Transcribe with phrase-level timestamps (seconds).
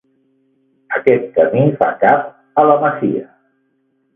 [0.99, 2.27] Aquest camí fa cap
[2.63, 3.25] a la masia.